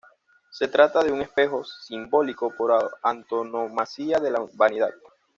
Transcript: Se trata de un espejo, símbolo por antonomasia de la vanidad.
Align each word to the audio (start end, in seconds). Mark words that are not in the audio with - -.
Se 0.49 0.67
trata 0.67 1.03
de 1.03 1.11
un 1.11 1.21
espejo, 1.21 1.63
símbolo 1.63 2.33
por 2.57 2.97
antonomasia 3.03 4.17
de 4.19 4.31
la 4.31 4.43
vanidad. 4.55 4.89